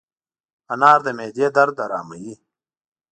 انار 0.73 0.99
د 1.05 1.07
معدې 1.17 1.47
درد 1.55 1.75
اراموي. 1.85 2.33